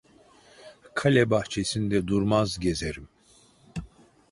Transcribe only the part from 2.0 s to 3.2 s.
durmaz gezerim.